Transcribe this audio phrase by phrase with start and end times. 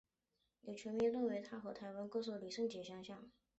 [0.61, 3.23] 有球迷认为梁振邦与香港歌手张敬轩和台湾歌手李圣杰相像。